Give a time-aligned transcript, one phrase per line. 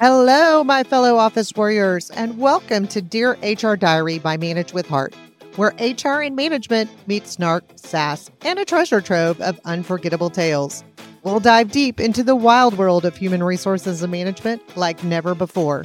[0.00, 5.12] Hello, my fellow office warriors, and welcome to Dear HR Diary by Manage with Hart,
[5.56, 10.84] where HR and management meet snark, sass, and a treasure trove of unforgettable tales.
[11.24, 15.84] We'll dive deep into the wild world of human resources and management like never before.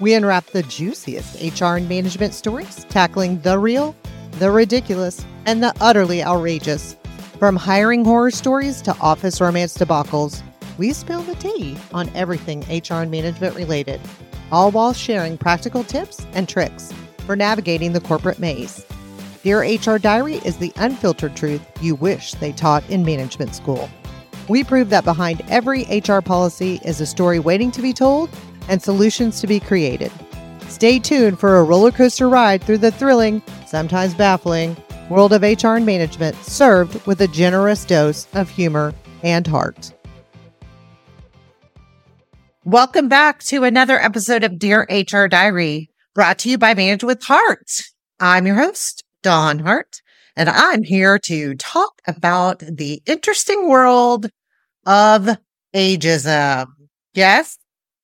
[0.00, 3.94] We unwrap the juiciest HR and management stories, tackling the real,
[4.40, 6.96] the ridiculous, and the utterly outrageous.
[7.38, 10.42] From hiring horror stories to office romance debacles,
[10.82, 14.00] we spill the tea on everything HR and management related,
[14.50, 18.84] all while sharing practical tips and tricks for navigating the corporate maze.
[19.44, 23.88] Dear HR Diary is the unfiltered truth you wish they taught in management school.
[24.48, 28.28] We prove that behind every HR policy is a story waiting to be told
[28.68, 30.10] and solutions to be created.
[30.66, 34.76] Stay tuned for a roller coaster ride through the thrilling, sometimes baffling,
[35.08, 38.92] world of HR and management served with a generous dose of humor
[39.22, 39.92] and heart.
[42.64, 47.20] Welcome back to another episode of Dear HR Diary, brought to you by Manage with
[47.24, 47.68] Hart.
[48.20, 50.00] I'm your host, Dawn Hart,
[50.36, 54.28] and I'm here to talk about the interesting world
[54.86, 55.28] of
[55.74, 56.66] ageism.
[57.14, 57.58] Yes,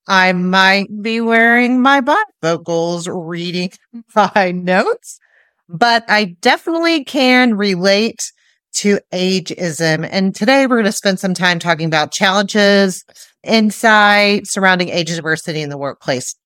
[0.09, 3.71] I might be wearing my bifocals reading
[4.17, 5.21] my notes,
[5.69, 8.33] but I definitely can relate
[8.79, 10.09] to ageism.
[10.11, 13.05] And today we're going to spend some time talking about challenges,
[13.43, 16.37] insight surrounding age diversity in the workplace.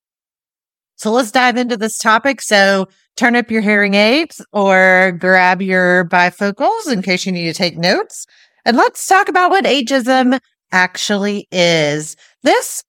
[0.97, 2.41] So let's dive into this topic.
[2.41, 7.55] So turn up your hearing aids or grab your bifocals in case you need to
[7.55, 8.27] take notes.
[8.65, 10.39] And let's talk about what ageism
[10.71, 12.17] actually is.
[12.43, 12.83] This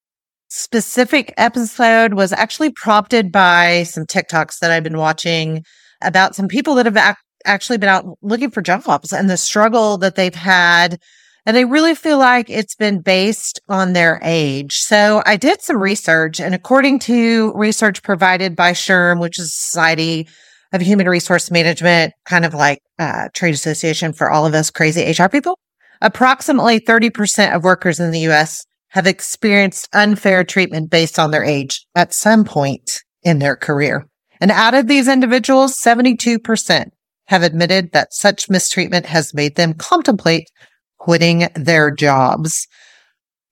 [0.47, 5.65] specific episode was actually prompted by some TikToks that I've been watching
[6.01, 10.15] about some people that have actually been out looking for jobs and the struggle that
[10.15, 10.99] they've had
[11.45, 14.75] and I really feel like it's been based on their age.
[14.77, 20.27] So I did some research and according to research provided by SHRM, which is Society
[20.71, 25.11] of Human Resource Management, kind of like a trade association for all of us crazy
[25.11, 25.59] HR people,
[26.01, 31.85] approximately 30% of workers in the US have experienced unfair treatment based on their age
[31.93, 34.07] at some point in their career.
[34.39, 36.89] And out of these individuals, 72%
[37.25, 40.49] have admitted that such mistreatment has made them contemplate
[40.97, 42.67] quitting their jobs.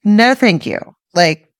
[0.03, 0.79] No, thank you.
[1.13, 1.51] Like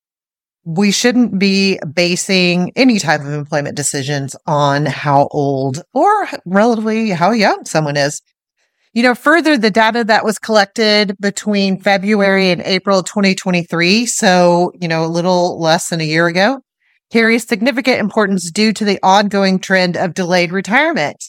[0.63, 7.31] we shouldn't be basing any type of employment decisions on how old or relatively how
[7.31, 8.21] young someone is.
[8.93, 14.87] You know, further, the data that was collected between February and April 2023, so, you
[14.87, 16.59] know, a little less than a year ago,
[17.09, 21.23] carries significant importance due to the ongoing trend of delayed retirement.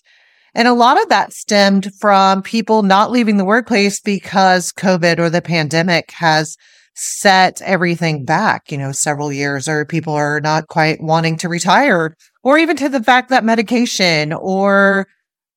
[0.54, 5.30] And a lot of that stemmed from people not leaving the workplace because COVID or
[5.30, 6.56] the pandemic has
[6.94, 12.14] set everything back, you know, several years, or people are not quite wanting to retire,
[12.42, 15.06] or even to the fact that medication or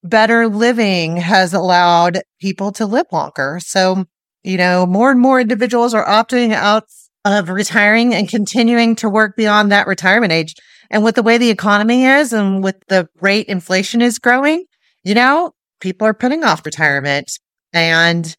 [0.02, 3.60] better living has allowed people to live longer.
[3.62, 4.06] So,
[4.44, 6.86] you know, more and more individuals are opting out
[7.26, 10.56] of retiring and continuing to work beyond that retirement age.
[10.90, 14.66] And with the way the economy is and with the rate inflation is growing,
[15.06, 17.32] you know, people are putting off retirement.
[17.72, 18.36] And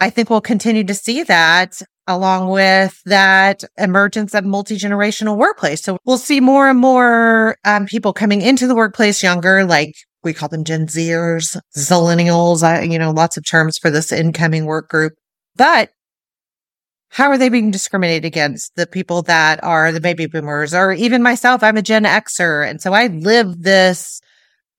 [0.00, 5.82] I think we'll continue to see that along with that emergence of multi-generational workplace.
[5.82, 10.32] So we'll see more and more um, people coming into the workplace younger, like we
[10.32, 15.14] call them Gen Zers, Zillennials, you know, lots of terms for this incoming work group.
[15.56, 15.90] But
[17.08, 18.72] how are they being discriminated against?
[18.76, 22.68] The people that are the baby boomers, or even myself, I'm a Gen Xer.
[22.68, 24.20] And so I live this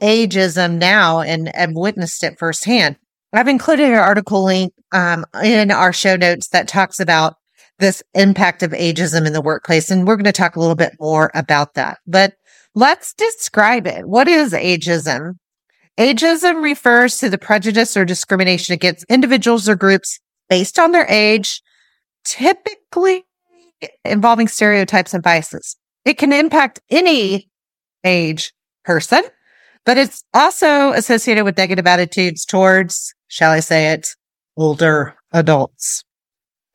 [0.01, 2.97] ageism now and have witnessed it firsthand.
[3.33, 7.35] I've included an article link um, in our show notes that talks about
[7.79, 9.91] this impact of ageism in the workplace.
[9.91, 11.99] And we're going to talk a little bit more about that.
[12.07, 12.33] But
[12.73, 14.07] let's describe it.
[14.07, 15.33] What is ageism?
[15.99, 20.19] Ageism refers to the prejudice or discrimination against individuals or groups
[20.49, 21.61] based on their age,
[22.23, 23.23] typically
[24.05, 25.75] involving stereotypes and biases.
[26.05, 27.49] It can impact any
[28.03, 28.53] age
[28.85, 29.23] person
[29.87, 34.09] but it's also associated with negative attitudes towards, shall I say it,
[34.57, 36.03] older adults.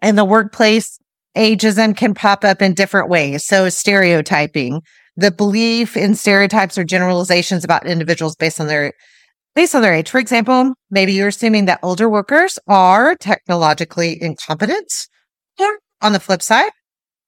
[0.01, 0.99] In the workplace,
[1.37, 3.45] ageism can pop up in different ways.
[3.45, 4.81] So stereotyping,
[5.15, 8.95] the belief in stereotypes or generalizations about individuals based on their
[9.55, 10.09] based on their age.
[10.09, 14.91] For example, maybe you're assuming that older workers are technologically incompetent.
[15.61, 16.71] Or on the flip side,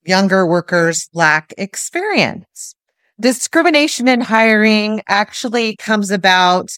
[0.02, 2.74] younger workers lack experience.
[3.20, 6.70] Discrimination in hiring actually comes about.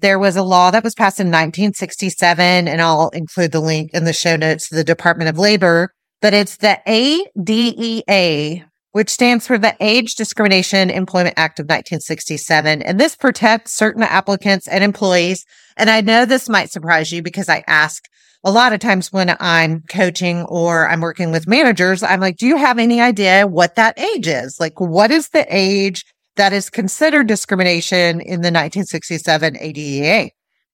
[0.00, 4.04] There was a law that was passed in 1967, and I'll include the link in
[4.04, 9.58] the show notes to the Department of Labor, but it's the ADEA which stands for
[9.58, 12.82] the Age Discrimination Employment Act of 1967.
[12.82, 15.44] And this protects certain applicants and employees.
[15.76, 18.04] And I know this might surprise you because I ask
[18.44, 22.46] a lot of times when I'm coaching or I'm working with managers, I'm like, do
[22.46, 24.60] you have any idea what that age is?
[24.60, 26.04] Like, what is the age
[26.36, 30.30] that is considered discrimination in the 1967 ADEA?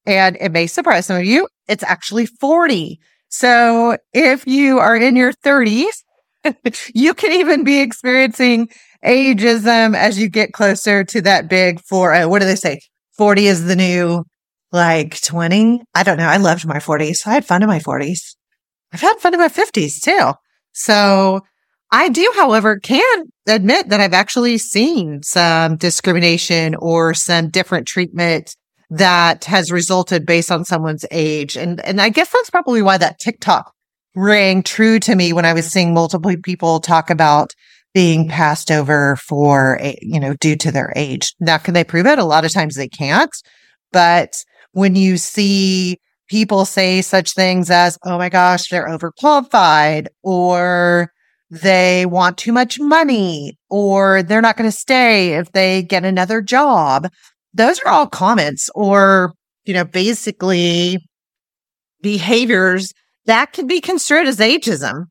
[0.07, 1.49] And it may surprise some of you.
[1.67, 3.01] It's actually 40.
[3.29, 6.03] So if you are in your 30s,
[6.95, 8.69] you can even be experiencing
[9.05, 12.13] ageism as you get closer to that big four.
[12.13, 12.81] Uh, what do they say?
[13.17, 14.25] 40 is the new
[14.75, 15.83] like 20.
[15.95, 16.27] I don't know.
[16.27, 17.27] I loved my 40s.
[17.27, 18.35] I had fun in my 40s.
[18.93, 20.33] I've had fun in my 50s too.
[20.73, 21.41] So
[21.93, 28.57] I do, however, can admit that I've actually seen some discrimination or some different treatment
[28.91, 31.57] that has resulted based on someone's age.
[31.57, 33.73] And, and I guess that's probably why that TikTok
[34.17, 37.53] rang true to me when I was seeing multiple people talk about
[37.95, 41.33] being passed over for, you know, due to their age.
[41.39, 42.19] Now, can they prove it?
[42.19, 43.35] A lot of times they can't,
[43.93, 44.45] but
[44.75, 45.99] when you see
[46.29, 51.11] people say such things as, oh my gosh, they're overqualified or
[51.51, 56.43] they want too much money or they're not going to stay if they get another
[56.43, 57.09] job.
[57.53, 59.33] Those are all comments or,
[59.65, 60.99] you know, basically
[62.03, 62.93] behaviors
[63.27, 65.05] that can be construed as ageism.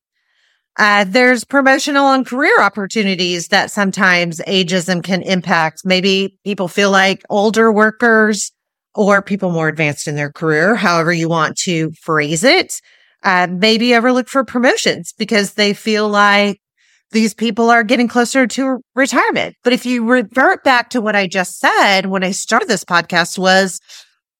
[0.77, 5.83] Uh, there's promotional and career opportunities that sometimes ageism can impact.
[5.85, 8.51] Maybe people feel like older workers
[8.95, 12.73] or people more advanced in their career, however you want to phrase it,
[13.23, 16.59] uh, maybe overlook for promotions because they feel like
[17.11, 19.55] these people are getting closer to retirement.
[19.63, 23.37] But if you revert back to what I just said when I started this podcast
[23.37, 23.79] was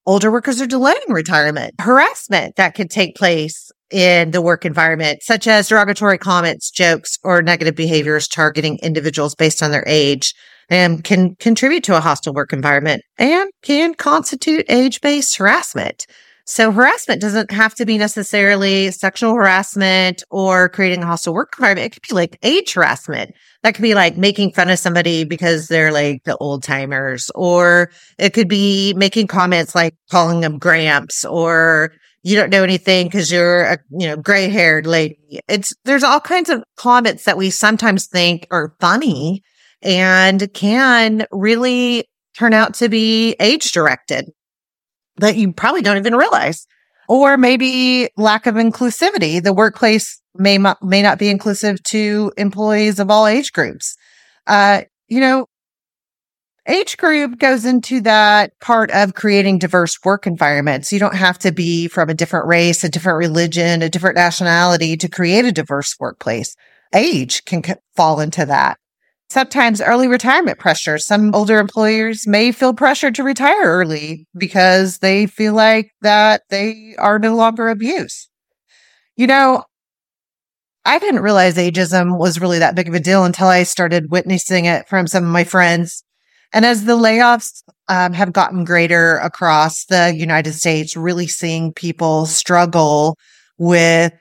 [0.06, 5.46] older workers are delaying retirement, harassment that could take place in the work environment, such
[5.46, 10.34] as derogatory comments, jokes, or negative behaviors targeting individuals based on their age
[10.70, 16.06] and can contribute to a hostile work environment and can constitute age based harassment.
[16.46, 21.86] So harassment doesn't have to be necessarily sexual harassment or creating a hostile work environment.
[21.86, 23.34] It could be like age harassment.
[23.62, 27.90] That could be like making fun of somebody because they're like the old timers, or
[28.18, 31.92] it could be making comments like calling them gramps or
[32.24, 35.40] you don't know anything because you're a you know gray haired lady.
[35.48, 39.42] It's there's all kinds of comments that we sometimes think are funny
[39.84, 44.30] and can really turn out to be age directed
[45.18, 46.66] that you probably don't even realize.
[47.08, 49.42] Or maybe lack of inclusivity.
[49.42, 53.96] The workplace may, may not be inclusive to employees of all age groups.
[54.46, 55.46] Uh, you know,
[56.66, 60.92] age group goes into that part of creating diverse work environments.
[60.92, 64.96] You don't have to be from a different race, a different religion, a different nationality
[64.96, 66.56] to create a diverse workplace.
[66.94, 67.62] Age can
[67.94, 68.78] fall into that.
[69.30, 70.98] Sometimes early retirement pressure.
[70.98, 76.94] Some older employers may feel pressure to retire early because they feel like that they
[76.98, 78.28] are no longer abuse.
[79.16, 79.64] You know,
[80.84, 84.66] I didn't realize ageism was really that big of a deal until I started witnessing
[84.66, 86.04] it from some of my friends.
[86.52, 92.26] And as the layoffs um, have gotten greater across the United States, really seeing people
[92.26, 93.16] struggle
[93.58, 94.12] with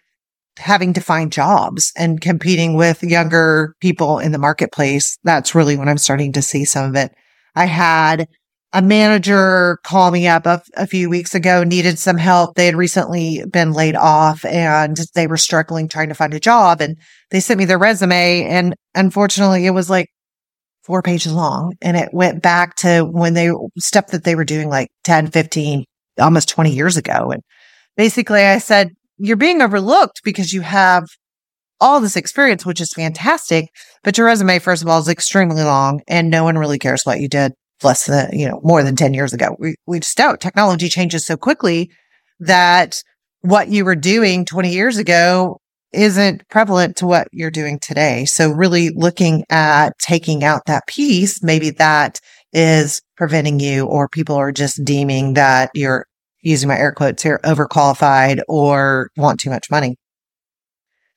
[0.58, 5.18] having to find jobs and competing with younger people in the marketplace.
[5.24, 7.14] That's really when I'm starting to see some of it.
[7.56, 8.28] I had
[8.74, 12.56] a manager call me up a, a, few weeks ago, needed some help.
[12.56, 16.82] They had recently been laid off and they were struggling trying to find a job
[16.82, 16.98] and
[17.30, 18.44] they sent me their resume.
[18.44, 20.10] And unfortunately, it was like
[20.84, 24.70] four pages long and it went back to when they stuff that they were doing
[24.70, 25.86] like 10, 15,
[26.20, 27.30] almost 20 years ago.
[27.32, 27.44] And
[27.96, 28.90] basically I said,
[29.24, 31.06] you're being overlooked because you have
[31.80, 33.70] all this experience, which is fantastic.
[34.04, 37.22] But your resume, first of all, is extremely long and no one really cares what
[37.22, 37.54] you did
[37.84, 39.56] less than, you know, more than 10 years ago.
[39.58, 40.42] We, we just don't.
[40.42, 41.90] Technology changes so quickly
[42.42, 43.02] that
[43.40, 45.62] what you were doing 20 years ago
[45.94, 48.26] isn't prevalent to what you're doing today.
[48.26, 52.20] So really looking at taking out that piece, maybe that
[52.52, 56.08] is preventing you or people are just deeming that you're
[56.44, 59.98] using my air quotes here, overqualified or want too much money.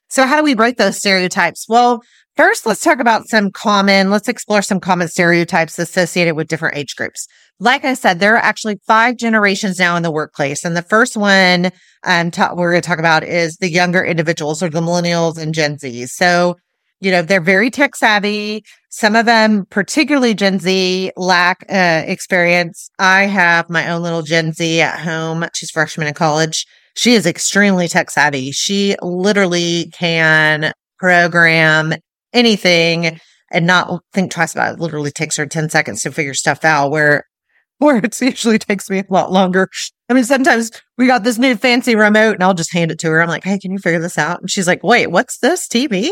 [0.09, 1.66] So how do we break those stereotypes?
[1.68, 2.00] Well,
[2.37, 6.95] first, let's talk about some common, let's explore some common stereotypes associated with different age
[6.95, 7.26] groups.
[7.59, 10.64] Like I said, there are actually five generations now in the workplace.
[10.64, 11.71] And the first one
[12.04, 15.54] um, ta- we're going to talk about is the younger individuals or the millennials and
[15.54, 16.11] Gen Zs.
[16.11, 16.56] So
[17.00, 18.65] you know, they're very tech savvy.
[18.88, 22.91] Some of them, particularly Gen Z, lack uh, experience.
[22.99, 25.45] I have my own little Gen Z at home.
[25.55, 26.67] She's freshman in college.
[26.97, 28.53] She is extremely tech savvy.
[28.53, 31.93] She literally can program
[32.33, 33.21] anything
[33.53, 34.75] and not think twice about it.
[34.75, 37.25] it literally takes her 10 seconds to figure stuff out where
[37.79, 39.69] where it usually takes me a lot longer.
[40.09, 43.09] I mean, sometimes we got this new fancy remote and I'll just hand it to
[43.09, 43.21] her.
[43.21, 44.41] I'm like, Hey, can you figure this out?
[44.41, 46.09] And she's like, wait, what's this TV?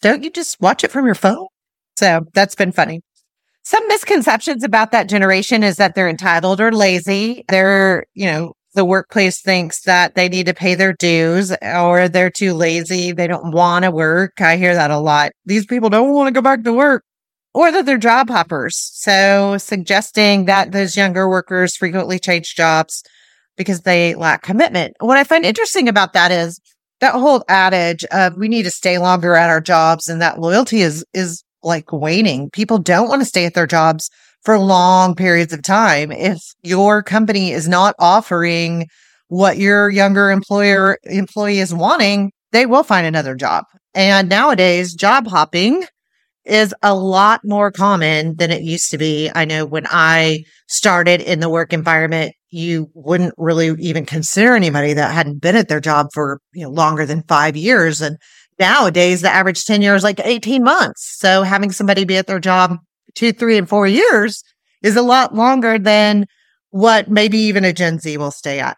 [0.00, 1.46] Don't you just watch it from your phone?
[1.96, 3.02] So that's been funny.
[3.62, 7.44] Some misconceptions about that generation is that they're entitled or lazy.
[7.48, 12.30] They're, you know, the workplace thinks that they need to pay their dues or they're
[12.30, 13.12] too lazy.
[13.12, 14.40] They don't want to work.
[14.40, 15.32] I hear that a lot.
[15.44, 17.04] These people don't want to go back to work
[17.52, 18.76] or that they're job hoppers.
[18.94, 23.02] So suggesting that those younger workers frequently change jobs
[23.56, 24.94] because they lack commitment.
[25.00, 26.60] What I find interesting about that is
[27.00, 30.82] that whole adage of we need to stay longer at our jobs and that loyalty
[30.82, 32.50] is, is like waning.
[32.50, 34.10] People don't want to stay at their jobs
[34.42, 36.12] for long periods of time.
[36.12, 38.86] If your company is not offering
[39.28, 43.64] what your younger employer employee is wanting, they will find another job.
[43.94, 45.84] And nowadays, job hopping
[46.44, 49.30] is a lot more common than it used to be.
[49.34, 54.92] I know when I started in the work environment, you wouldn't really even consider anybody
[54.94, 58.00] that hadn't been at their job for you know longer than five years.
[58.00, 58.16] And
[58.58, 61.16] nowadays, the average tenure is like 18 months.
[61.18, 62.78] So having somebody be at their job
[63.14, 64.42] two, three, and four years
[64.82, 66.26] is a lot longer than
[66.70, 68.76] what maybe even a Gen Z will stay at.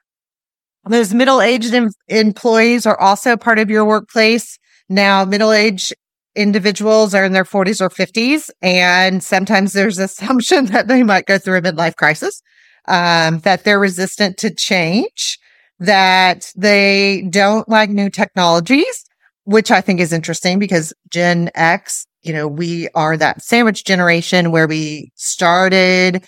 [0.88, 4.58] Those middle aged em- employees are also part of your workplace.
[4.88, 5.94] Now, middle aged
[6.34, 11.38] individuals are in their 40s or 50s, and sometimes there's assumption that they might go
[11.38, 12.42] through a midlife crisis,
[12.88, 15.38] um, that they're resistant to change,
[15.78, 19.04] that they don't like new technologies,
[19.44, 24.52] which I think is interesting because Gen X you know, we are that sandwich generation
[24.52, 26.24] where we started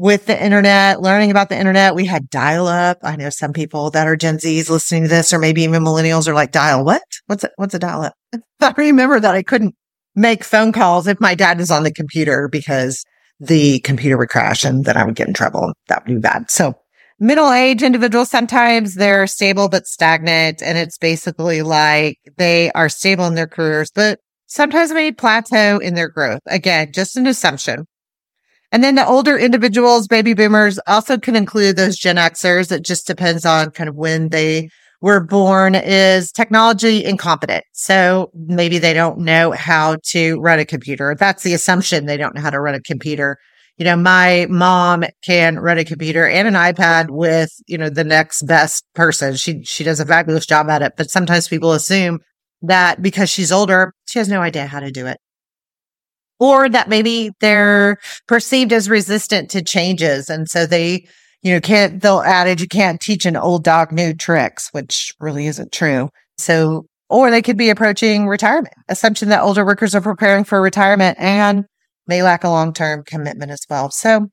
[0.00, 1.94] with the internet, learning about the internet.
[1.94, 2.96] We had dial up.
[3.02, 6.26] I know some people that are Gen Zs listening to this, or maybe even millennials
[6.26, 7.02] are like, dial what?
[7.26, 7.52] What's it?
[7.56, 8.14] What's a dial up?
[8.62, 9.74] I remember that I couldn't
[10.16, 13.04] make phone calls if my dad was on the computer because
[13.40, 15.70] the computer would crash and then I would get in trouble.
[15.88, 16.50] That would be bad.
[16.50, 16.72] So
[17.18, 20.62] middle age individuals, sometimes they're stable but stagnant.
[20.62, 25.92] And it's basically like they are stable in their careers, but sometimes may plateau in
[25.92, 26.40] their growth.
[26.46, 27.84] Again, just an assumption.
[28.72, 32.70] And then the older individuals, baby boomers, also can include those Gen Xers.
[32.70, 34.68] It just depends on kind of when they
[35.00, 37.64] were born is technology incompetent.
[37.72, 41.16] So maybe they don't know how to run a computer.
[41.18, 42.06] That's the assumption.
[42.06, 43.38] They don't know how to run a computer.
[43.78, 48.04] You know, my mom can run a computer and an iPad with, you know, the
[48.04, 49.36] next best person.
[49.36, 50.92] She, she does a fabulous job at it.
[50.96, 52.20] But sometimes people assume
[52.62, 55.16] that because she's older, she has no idea how to do it.
[56.40, 60.28] Or that maybe they're perceived as resistant to changes.
[60.28, 61.06] And so they,
[61.42, 65.46] you know, can't, they'll added, you can't teach an old dog new tricks, which really
[65.46, 66.08] isn't true.
[66.38, 71.18] So, or they could be approaching retirement, assumption that older workers are preparing for retirement
[71.20, 71.66] and
[72.06, 73.90] may lack a long term commitment as well.
[73.90, 74.28] So,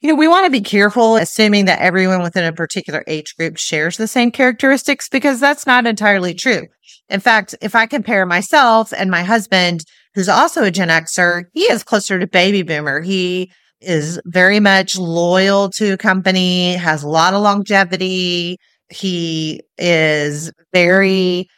[0.00, 3.58] you know, we want to be careful assuming that everyone within a particular age group
[3.58, 6.66] shares the same characteristics because that's not entirely true.
[7.10, 11.62] In fact, if I compare myself and my husband, who's also a Gen Xer, he
[11.62, 13.00] is closer to baby boomer.
[13.00, 13.50] He
[13.80, 18.58] is very much loyal to a company, has a lot of longevity.
[18.90, 21.48] He is very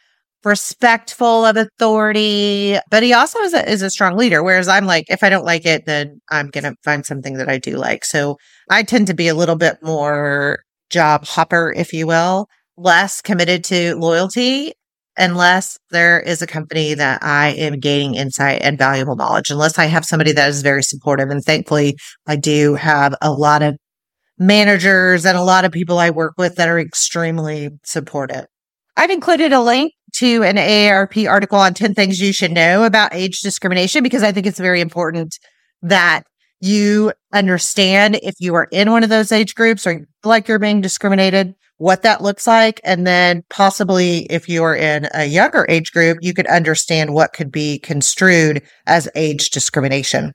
[0.43, 4.43] respectful of authority, but he also is a, is a strong leader.
[4.43, 7.49] Whereas I'm like, if I don't like it, then I'm going to find something that
[7.49, 8.05] I do like.
[8.05, 8.37] So
[8.69, 13.63] I tend to be a little bit more job hopper, if you will, less committed
[13.65, 14.73] to loyalty
[15.17, 19.85] unless there is a company that I am gaining insight and valuable knowledge, unless I
[19.85, 21.29] have somebody that is very supportive.
[21.29, 23.77] And thankfully, I do have a lot of
[24.39, 28.45] managers and a lot of people I work with that are extremely supportive.
[28.97, 33.13] I've included a link to an AARP article on 10 things you should know about
[33.13, 35.37] age discrimination because I think it's very important
[35.81, 36.23] that
[36.61, 40.81] you understand if you are in one of those age groups or like you're being
[40.81, 42.79] discriminated, what that looks like.
[42.83, 47.33] And then possibly if you are in a younger age group, you could understand what
[47.33, 50.33] could be construed as age discrimination.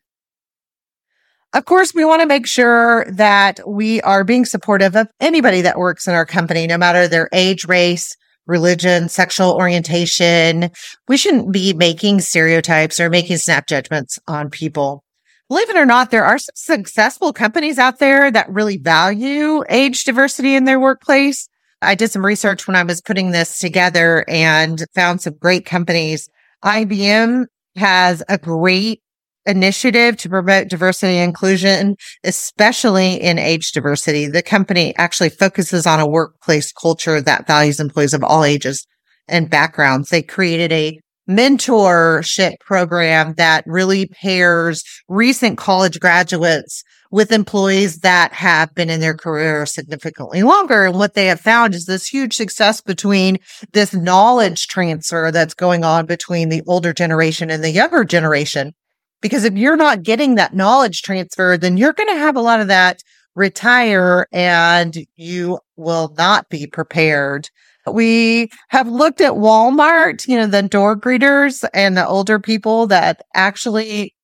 [1.54, 5.78] Of course, we want to make sure that we are being supportive of anybody that
[5.78, 8.14] works in our company, no matter their age, race,
[8.47, 10.71] religion, sexual orientation.
[11.09, 15.04] We shouldn't be making stereotypes or making snap judgments on people.
[15.48, 20.04] Believe it or not, there are some successful companies out there that really value age
[20.04, 21.48] diversity in their workplace.
[21.80, 26.28] I did some research when I was putting this together and found some great companies.
[26.64, 29.00] IBM has a great
[29.46, 34.26] initiative to promote diversity and inclusion, especially in age diversity.
[34.26, 38.86] The company actually focuses on a workplace culture that values employees of all ages
[39.28, 40.10] and backgrounds.
[40.10, 48.75] They created a mentorship program that really pairs recent college graduates with employees that have
[48.75, 50.85] been in their career significantly longer.
[50.85, 53.38] And what they have found is this huge success between
[53.73, 58.75] this knowledge transfer that's going on between the older generation and the younger generation.
[59.20, 62.61] Because if you're not getting that knowledge transfer, then you're going to have a lot
[62.61, 63.02] of that
[63.35, 67.49] retire and you will not be prepared.
[67.95, 73.23] We have looked at Walmart, you know, the door greeters and the older people that
[73.35, 74.14] actually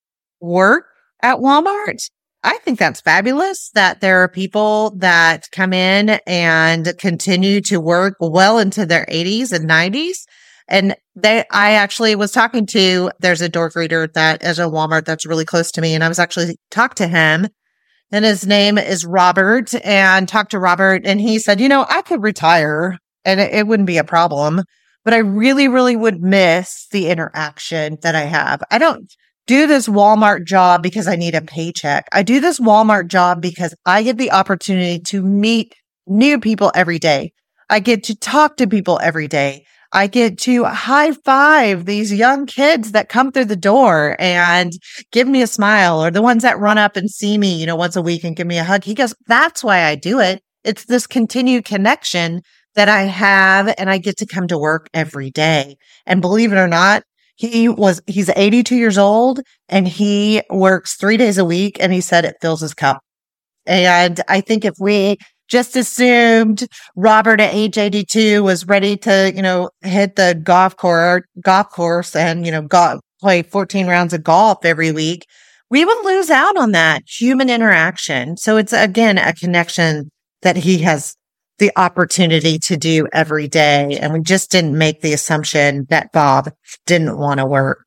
[0.40, 0.86] work
[1.22, 2.10] at Walmart.
[2.42, 8.16] I think that's fabulous that there are people that come in and continue to work
[8.20, 10.18] well into their 80s and 90s.
[10.68, 15.06] And they, I actually was talking to, there's a door greeter that is a Walmart
[15.06, 15.94] that's really close to me.
[15.94, 17.48] And I was actually talked to him
[18.14, 21.02] and his name is Robert and talked to Robert.
[21.04, 24.62] And he said, you know, I could retire and it, it wouldn't be a problem,
[25.04, 28.62] but I really, really would miss the interaction that I have.
[28.70, 29.10] I don't,
[29.46, 32.08] do this Walmart job because I need a paycheck.
[32.12, 35.74] I do this Walmart job because I get the opportunity to meet
[36.06, 37.32] new people every day.
[37.68, 39.64] I get to talk to people every day.
[39.92, 44.72] I get to high five these young kids that come through the door and
[45.12, 47.76] give me a smile or the ones that run up and see me, you know,
[47.76, 48.82] once a week and give me a hug.
[48.82, 50.42] He goes, that's why I do it.
[50.64, 52.42] It's this continued connection
[52.74, 55.76] that I have and I get to come to work every day.
[56.06, 57.04] And believe it or not,
[57.36, 61.78] he was, he's 82 years old and he works three days a week.
[61.80, 63.00] And he said it fills his cup.
[63.66, 65.16] And I think if we
[65.48, 66.66] just assumed
[66.96, 72.16] Robert at age 82 was ready to, you know, hit the golf course, golf course
[72.16, 75.26] and, you know, go, play 14 rounds of golf every week,
[75.70, 78.36] we would lose out on that human interaction.
[78.36, 80.10] So it's again a connection
[80.42, 81.16] that he has
[81.58, 83.98] the opportunity to do every day.
[83.98, 86.50] And we just didn't make the assumption that Bob
[86.86, 87.84] didn't want to work.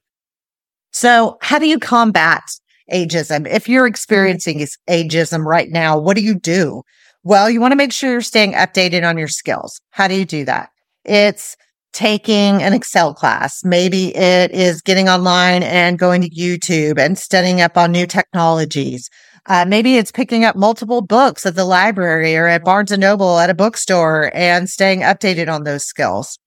[0.92, 2.44] So how do you combat
[2.92, 3.48] ageism?
[3.48, 6.84] If you're experiencing ageism right now, what do you do?
[7.24, 9.82] Well, you want to make sure you're staying updated on your skills.
[9.92, 10.70] How do you do that?
[11.04, 11.58] It's
[11.94, 13.64] taking an Excel class.
[13.64, 19.10] Maybe it is getting online and going to YouTube and studying up on new technologies.
[19.48, 23.40] Uh, maybe it's picking up multiple books at the library or at Barnes and Noble
[23.40, 26.38] at a bookstore and staying updated on those skills.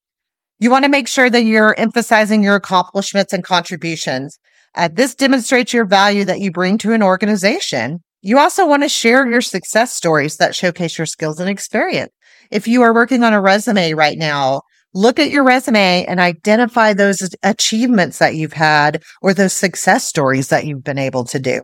[0.58, 4.38] You want to make sure that you're emphasizing your accomplishments and contributions.
[4.74, 8.02] Uh, this demonstrates your value that you bring to an organization.
[8.20, 12.12] You also want to share your success stories that showcase your skills and experience.
[12.50, 14.60] If you are working on a resume right now,
[14.92, 20.48] look at your resume and identify those achievements that you've had or those success stories
[20.48, 21.62] that you've been able to do.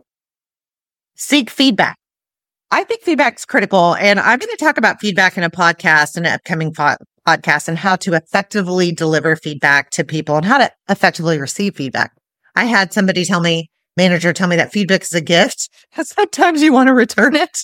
[1.17, 1.97] Seek feedback.
[2.69, 3.95] I think feedback is critical.
[3.95, 7.77] And I'm going to talk about feedback in a podcast an upcoming po- podcast and
[7.77, 12.11] how to effectively deliver feedback to people and how to effectively receive feedback.
[12.55, 15.69] I had somebody tell me, manager tell me that feedback is a gift.
[16.01, 17.57] Sometimes you want to return it.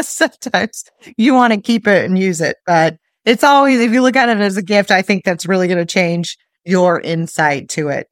[0.00, 0.84] Sometimes
[1.16, 4.28] you want to keep it and use it, but it's always, if you look at
[4.28, 8.08] it as a gift, I think that's really going to change your insight to it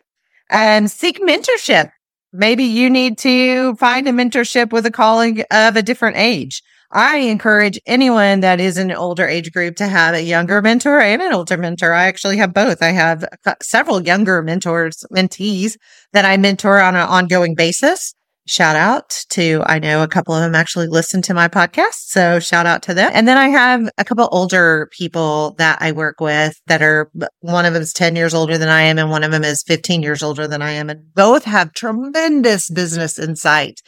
[0.51, 1.90] and seek mentorship.
[2.33, 6.62] Maybe you need to find a mentorship with a colleague of a different age.
[6.90, 11.01] I encourage anyone that is in an older age group to have a younger mentor
[11.01, 11.92] and an older mentor.
[11.92, 12.83] I actually have both.
[12.83, 15.77] I have uh, several younger mentors, mentees
[16.12, 18.14] that I mentor on an ongoing basis
[18.46, 21.94] shout out to, I know a couple of them actually listen to my podcast.
[21.94, 23.11] So shout out to them.
[23.14, 27.64] And then I have a couple older people that I work with that are one
[27.64, 30.02] of them is 10 years older than I am and one of them is 15
[30.02, 30.90] years older than I am.
[30.90, 33.81] And both have tremendous business insight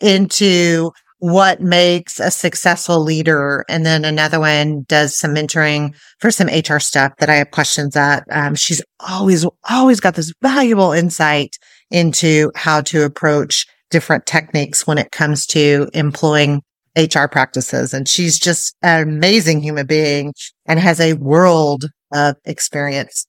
[0.00, 3.64] into what makes a successful leader.
[3.68, 7.94] And then another one does some mentoring for some HR stuff that I have questions
[7.94, 8.24] at.
[8.30, 11.58] Um, she's always, always got this valuable insight
[11.90, 16.62] into how to approach different techniques when it comes to employing
[16.96, 17.94] HR practices.
[17.94, 20.32] And she's just an amazing human being
[20.66, 23.26] and has a world of experience.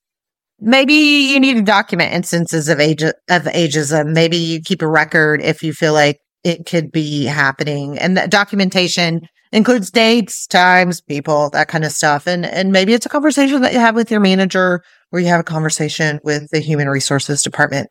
[0.60, 4.14] Maybe you need to document instances of age of ageism.
[4.14, 7.98] Maybe you keep a record if you feel like it could be happening.
[7.98, 9.22] And that documentation
[9.52, 12.28] includes dates, times, people, that kind of stuff.
[12.28, 15.40] And and maybe it's a conversation that you have with your manager or you have
[15.40, 17.90] a conversation with the human resources department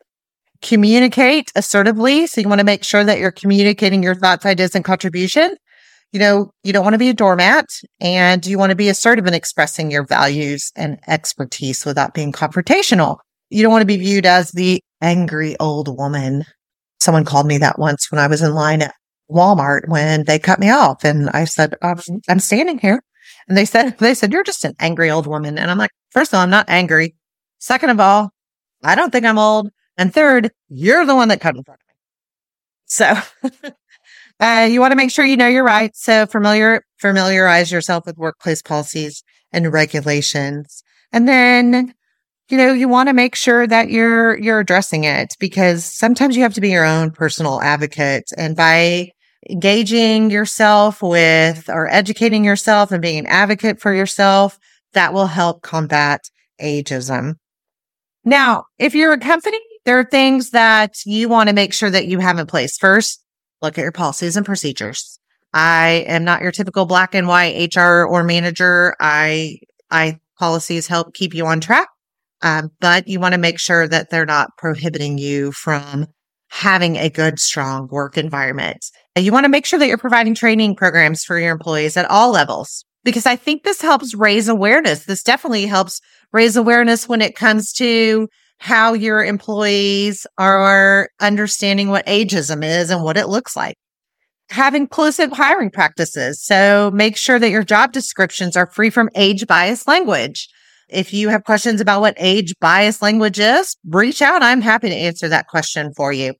[0.61, 2.27] communicate assertively.
[2.27, 5.55] So you want to make sure that you're communicating your thoughts, ideas, and contribution.
[6.11, 7.65] You know, you don't want to be a doormat
[7.99, 13.17] and you want to be assertive in expressing your values and expertise without being confrontational.
[13.49, 16.43] You don't want to be viewed as the angry old woman.
[16.99, 18.93] Someone called me that once when I was in line at
[19.31, 23.01] Walmart when they cut me off and I said, um, I'm standing here.
[23.47, 25.57] And they said, they said, you're just an angry old woman.
[25.57, 27.15] And I'm like, first of all, I'm not angry.
[27.59, 28.31] Second of all,
[28.83, 29.69] I don't think I'm old.
[30.01, 31.93] And third, you're the one that cut in front of me.
[32.85, 33.69] So
[34.39, 36.03] uh, you want to make sure you know your rights.
[36.03, 40.81] So familiar, familiarize yourself with workplace policies and regulations.
[41.11, 41.93] And then,
[42.49, 46.41] you know, you want to make sure that you're, you're addressing it because sometimes you
[46.41, 48.31] have to be your own personal advocate.
[48.35, 49.11] And by
[49.51, 54.57] engaging yourself with or educating yourself and being an advocate for yourself,
[54.93, 56.21] that will help combat
[56.59, 57.35] ageism.
[58.25, 62.07] Now, if you're a company, there are things that you want to make sure that
[62.07, 62.77] you have in place.
[62.77, 63.23] First,
[63.61, 65.19] look at your policies and procedures.
[65.53, 68.95] I am not your typical black and white HR or manager.
[68.99, 71.89] I, I policies help keep you on track.
[72.41, 76.07] Um, but you want to make sure that they're not prohibiting you from
[76.49, 78.85] having a good, strong work environment.
[79.15, 82.09] And you want to make sure that you're providing training programs for your employees at
[82.09, 85.05] all levels, because I think this helps raise awareness.
[85.05, 86.01] This definitely helps
[86.33, 88.27] raise awareness when it comes to
[88.61, 93.75] how your employees are understanding what ageism is and what it looks like.
[94.51, 96.43] Have inclusive hiring practices.
[96.45, 100.47] So make sure that your job descriptions are free from age biased language.
[100.89, 104.43] If you have questions about what age biased language is, reach out.
[104.43, 106.35] I'm happy to answer that question for you.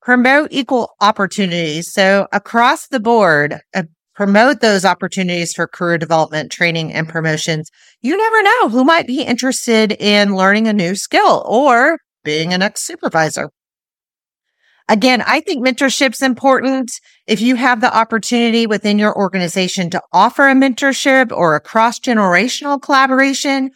[0.00, 1.92] Promote equal opportunities.
[1.92, 3.82] So across the board, uh,
[4.14, 7.70] promote those opportunities for career development, training and promotions.
[8.00, 12.62] You never know who might be interested in learning a new skill or being an
[12.62, 13.50] ex supervisor.
[14.88, 16.90] Again, I think mentorship's important.
[17.28, 22.00] If you have the opportunity within your organization to offer a mentorship or a cross
[22.00, 23.70] generational collaboration,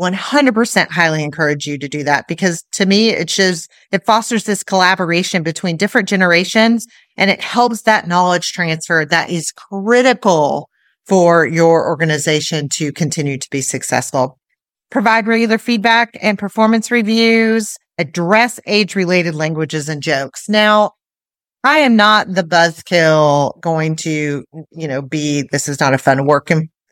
[0.00, 4.64] 100% highly encourage you to do that because to me, it shows, it fosters this
[4.64, 6.86] collaboration between different generations
[7.16, 10.70] and it helps that knowledge transfer that is critical
[11.06, 14.38] for your organization to continue to be successful.
[14.90, 20.48] Provide regular feedback and performance reviews, address age related languages and jokes.
[20.48, 20.92] Now,
[21.62, 26.26] I am not the buzzkill going to, you know, be, this is not a fun
[26.26, 26.50] work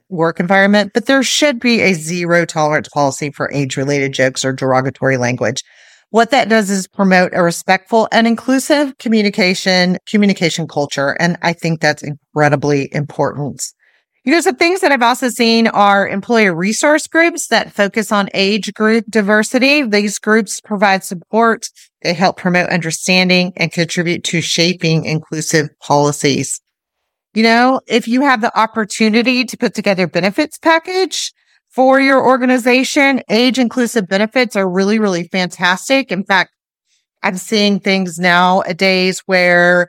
[0.08, 4.52] work environment, but there should be a zero tolerance policy for age related jokes or
[4.52, 5.62] derogatory language.
[6.10, 11.10] What that does is promote a respectful and inclusive communication, communication culture.
[11.20, 13.62] And I think that's incredibly important.
[14.24, 18.28] You know, some things that I've also seen are employer resource groups that focus on
[18.34, 19.82] age group diversity.
[19.82, 21.68] These groups provide support.
[22.02, 26.60] They help promote understanding and contribute to shaping inclusive policies.
[27.34, 31.32] You know, if you have the opportunity to put together benefits package
[31.68, 36.10] for your organization, age inclusive benefits are really, really fantastic.
[36.10, 36.50] In fact,
[37.22, 39.88] I'm seeing things nowadays where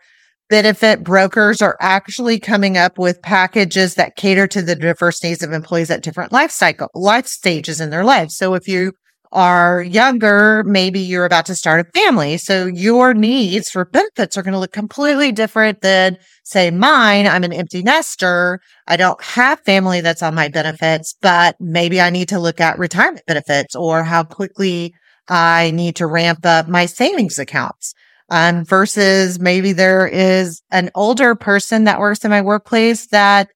[0.49, 5.53] benefit brokers are actually coming up with packages that cater to the diverse needs of
[5.53, 8.35] employees at different life cycle, life stages in their lives.
[8.35, 8.93] So if you
[9.31, 12.37] are younger, maybe you're about to start a family.
[12.37, 17.27] So your needs for benefits are going to look completely different than say mine.
[17.27, 18.59] I'm an empty nester.
[18.87, 22.79] I don't have family that's on my benefits, but maybe I need to look at
[22.79, 24.95] retirement benefits or how quickly
[25.27, 27.93] I need to ramp up my savings accounts.
[28.31, 33.49] Um, versus maybe there is an older person that works in my workplace that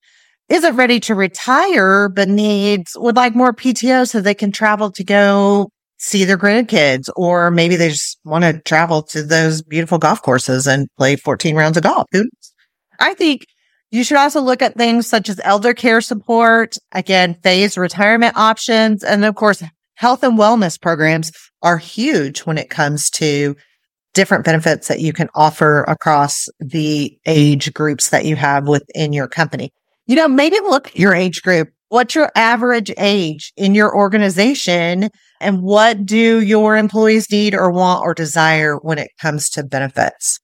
[0.49, 5.03] isn't ready to retire, but needs, would like more PTO so they can travel to
[5.03, 10.21] go see their grandkids, or maybe they just want to travel to those beautiful golf
[10.21, 12.07] courses and play 14 rounds of golf.
[12.99, 13.45] I think
[13.89, 19.03] you should also look at things such as elder care support, again, phased retirement options,
[19.03, 19.63] and of course,
[19.95, 23.55] health and wellness programs are huge when it comes to
[24.13, 29.27] different benefits that you can offer across the age groups that you have within your
[29.27, 29.71] company
[30.05, 31.69] you know, maybe look at your age group.
[31.89, 35.09] What's your average age in your organization?
[35.39, 40.39] And what do your employees need or want or desire when it comes to benefits?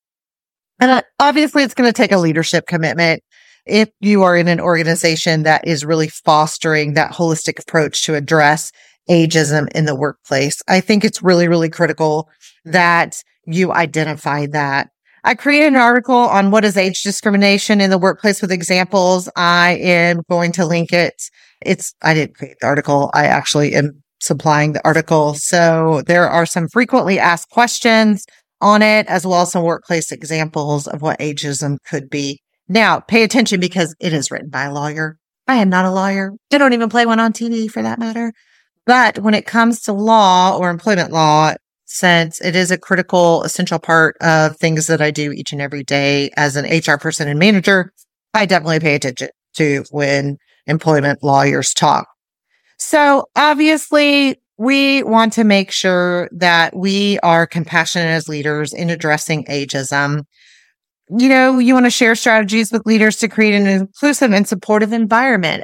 [0.80, 3.24] And uh, obviously it's going to take a leadership commitment.
[3.66, 8.72] If you are in an organization that is really fostering that holistic approach to address
[9.10, 12.30] ageism in the workplace, I think it's really, really critical
[12.66, 14.90] that you identify that
[15.24, 19.30] I created an article on what is age discrimination in the workplace with examples.
[19.36, 21.22] I am going to link it.
[21.62, 23.12] It's, I didn't create the article.
[23.14, 25.34] I actually am supplying the article.
[25.34, 28.26] So there are some frequently asked questions
[28.62, 32.42] on it, as well as some workplace examples of what ageism could be.
[32.68, 35.18] Now pay attention because it is written by a lawyer.
[35.48, 36.32] I am not a lawyer.
[36.54, 38.34] I don't even play one on TV for that matter.
[38.86, 41.54] But when it comes to law or employment law,
[41.92, 45.84] since it is a critical, essential part of things that I do each and every
[45.84, 47.92] day as an HR person and manager.
[48.36, 52.08] I definitely pay attention to when employment lawyers talk.
[52.78, 59.46] So obviously we want to make sure that we are compassionate as leaders in addressing
[59.46, 60.26] ageism.
[61.10, 64.94] You know, you want to share strategies with leaders to create an inclusive and supportive
[64.94, 65.64] environment.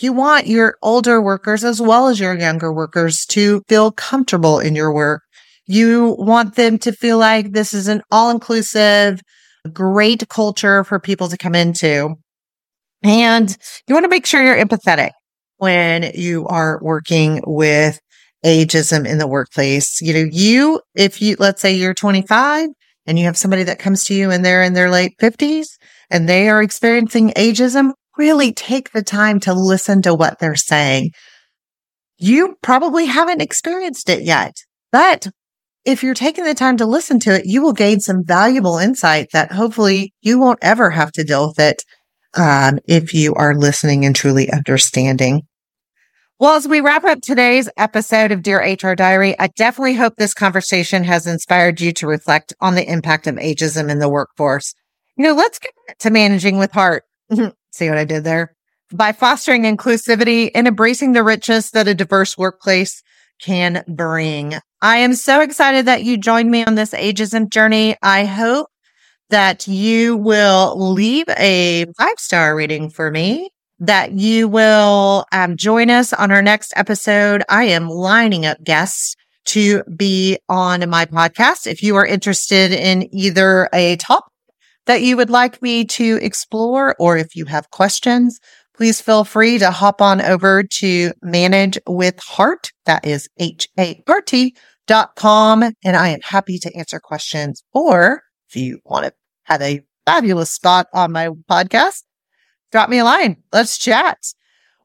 [0.00, 4.74] You want your older workers as well as your younger workers to feel comfortable in
[4.74, 5.22] your work.
[5.66, 9.20] You want them to feel like this is an all inclusive,
[9.72, 12.16] great culture for people to come into.
[13.02, 15.10] And you want to make sure you're empathetic
[15.58, 18.00] when you are working with
[18.44, 20.00] ageism in the workplace.
[20.00, 22.68] You know, you, if you, let's say you're 25
[23.06, 25.66] and you have somebody that comes to you and they're in their late 50s
[26.10, 31.10] and they are experiencing ageism, really take the time to listen to what they're saying.
[32.18, 34.54] You probably haven't experienced it yet,
[34.90, 35.28] but
[35.84, 39.28] if you're taking the time to listen to it, you will gain some valuable insight
[39.32, 41.82] that hopefully you won't ever have to deal with it
[42.34, 45.42] um, if you are listening and truly understanding.
[46.38, 50.34] Well, as we wrap up today's episode of Dear HR Diary, I definitely hope this
[50.34, 54.74] conversation has inspired you to reflect on the impact of ageism in the workforce.
[55.16, 57.04] You know, let's get to managing with heart.
[57.70, 58.56] See what I did there?
[58.92, 63.02] By fostering inclusivity and embracing the richness that a diverse workplace
[63.42, 64.54] can bring.
[64.80, 67.96] I am so excited that you joined me on this ageism journey.
[68.02, 68.68] I hope
[69.30, 73.50] that you will leave a five star rating for me,
[73.80, 77.42] that you will um, join us on our next episode.
[77.48, 81.66] I am lining up guests to be on my podcast.
[81.66, 84.32] If you are interested in either a topic
[84.86, 88.38] that you would like me to explore, or if you have questions,
[88.76, 92.72] please feel free to hop on over to manage with hart.
[92.86, 94.56] That is H A R T
[94.86, 95.62] dot com.
[95.62, 97.62] And I am happy to answer questions.
[97.72, 99.12] Or if you want to
[99.44, 102.02] have a fabulous spot on my podcast,
[102.70, 103.36] drop me a line.
[103.52, 104.18] Let's chat.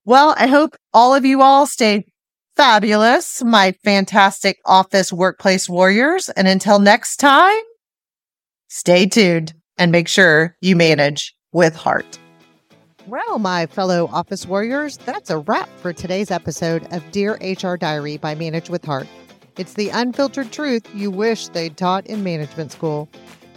[0.06, 2.06] Well, I hope all of you all stay
[2.56, 6.30] fabulous, my fantastic office workplace warriors.
[6.30, 7.62] And until next time,
[8.68, 12.20] stay tuned and make sure you manage with heart.
[13.08, 18.18] Well, my fellow office warriors, that's a wrap for today's episode of Dear HR Diary
[18.18, 19.08] by Manage with Hart.
[19.58, 23.08] It's the unfiltered truth you wish they'd taught in management school.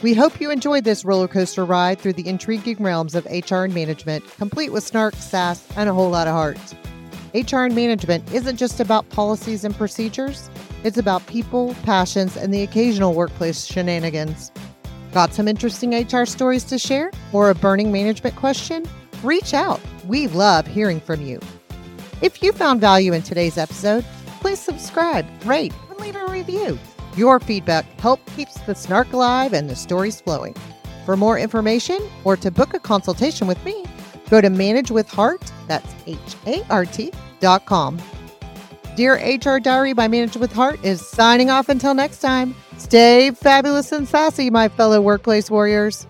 [0.03, 3.75] We hope you enjoyed this roller coaster ride through the intriguing realms of HR and
[3.75, 6.59] management, complete with snark, sass, and a whole lot of heart.
[7.35, 10.49] HR and management isn't just about policies and procedures,
[10.85, 14.53] it's about people, passions, and the occasional workplace shenanigans.
[15.13, 18.87] Got some interesting HR stories to share or a burning management question?
[19.23, 19.81] Reach out.
[20.07, 21.41] We love hearing from you.
[22.23, 24.05] If you found value in today's episode,
[24.41, 26.79] please subscribe, rate, and leave a review.
[27.17, 30.55] Your feedback helps keeps the snark alive and the stories flowing.
[31.05, 33.85] For more information or to book a consultation with me,
[34.31, 38.01] go to Manage with Hart, that's H-A-R-T dot com.
[38.97, 42.55] Dear HR Diary by Manage with Hart is signing off until next time.
[42.79, 46.07] Stay fabulous and sassy, my fellow workplace warriors.